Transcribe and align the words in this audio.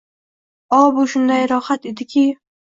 O, 0.77 0.79
bu 0.95 1.05
shunday 1.13 1.47
rohat 1.53 1.89
ediki 1.95 2.27